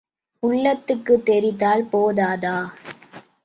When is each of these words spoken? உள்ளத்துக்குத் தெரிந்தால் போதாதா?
உள்ளத்துக்குத் 0.43 1.25
தெரிந்தால் 1.25 1.85
போதாதா? 1.91 2.57